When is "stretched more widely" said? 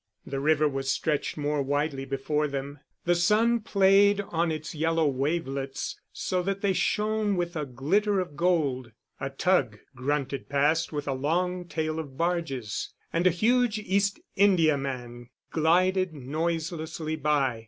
0.91-2.05